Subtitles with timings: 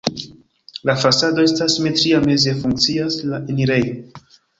[0.89, 4.25] La fasado estas simetria, meze funkcias la enirejo.